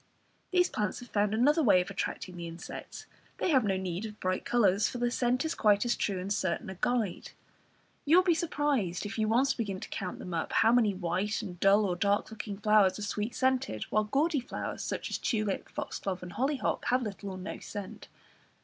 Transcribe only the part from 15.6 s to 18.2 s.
foxglove and hollyhock, have little or no scent.